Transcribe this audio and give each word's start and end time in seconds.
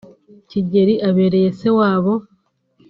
Kigeli 0.49 0.95
abereye 1.09 1.49
se 1.59 1.69
wabo 1.77 2.13